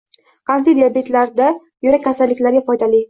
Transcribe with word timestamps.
Qandli 0.51 0.73
diabetlarda, 0.79 1.49
yurak 1.89 2.05
kasalliklariga 2.09 2.65
foydali. 2.71 2.99